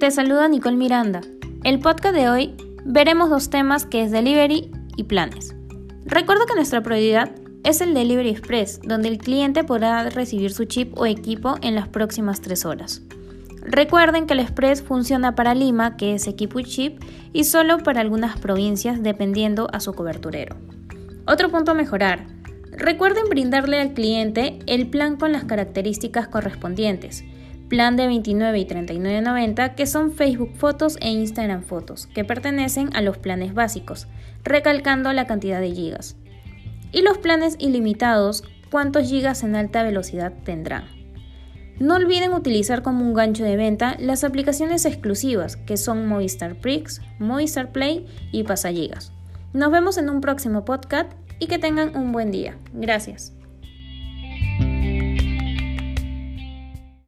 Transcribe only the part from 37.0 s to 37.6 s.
los planes